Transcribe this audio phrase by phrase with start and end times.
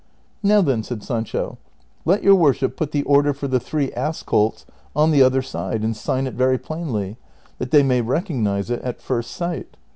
[0.51, 1.59] ''Now then," said Sancho,"
[2.05, 5.83] let your worship put the order for the three ass colts on the other side,
[5.83, 7.17] and sign it very plainly,
[7.59, 9.77] that they may recognize it at first sight."